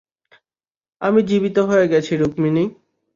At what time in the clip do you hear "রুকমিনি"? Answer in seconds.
2.15-2.63